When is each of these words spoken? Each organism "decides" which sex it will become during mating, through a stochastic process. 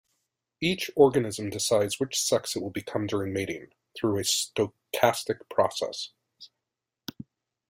Each 0.61 0.89
organism 0.95 1.51
"decides" 1.51 1.99
which 1.99 2.19
sex 2.19 2.55
it 2.55 2.63
will 2.63 2.71
become 2.71 3.05
during 3.05 3.33
mating, 3.33 3.71
through 3.95 4.17
a 4.17 4.23
stochastic 4.23 5.47
process. 5.47 6.09